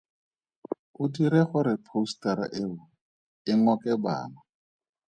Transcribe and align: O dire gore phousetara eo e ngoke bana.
O 1.01 1.03
dire 1.15 1.41
gore 1.49 1.73
phousetara 1.85 2.45
eo 2.61 2.75
e 3.51 3.53
ngoke 3.61 3.91
bana. 4.03 4.39